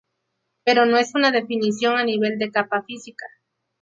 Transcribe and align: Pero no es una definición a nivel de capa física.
Pero 0.65 0.87
no 0.87 0.97
es 0.97 1.13
una 1.13 1.29
definición 1.29 1.95
a 1.95 2.03
nivel 2.03 2.39
de 2.39 2.49
capa 2.49 2.81
física. 2.81 3.27